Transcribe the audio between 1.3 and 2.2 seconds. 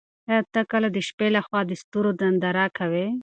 له خوا د ستورو